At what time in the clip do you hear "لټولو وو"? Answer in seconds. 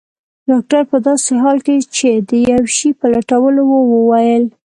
3.13-3.79